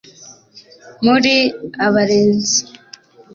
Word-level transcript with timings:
muri 1.05 1.35
abarenzi 1.85 2.59